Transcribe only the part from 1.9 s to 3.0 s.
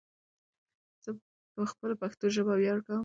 پشتو ژبه ویاړ کوم